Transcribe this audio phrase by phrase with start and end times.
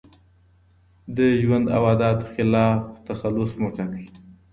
[1.15, 4.05] د ژوند او عاداتو خلاف تخلص مه ټاکئ.